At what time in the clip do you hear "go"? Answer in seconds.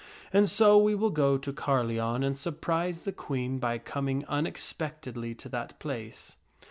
1.11-1.37